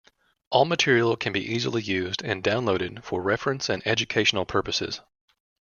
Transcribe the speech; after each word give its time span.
All 0.49 0.65
material 0.65 1.15
can 1.15 1.31
be 1.31 1.45
easily 1.45 1.79
used 1.83 2.23
and 2.23 2.43
downloaded 2.43 3.03
for 3.03 3.21
reference 3.21 3.69
and 3.69 3.85
educational 3.85 4.47
purposes. 4.47 4.99